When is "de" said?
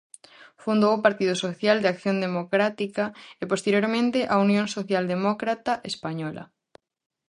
1.79-1.89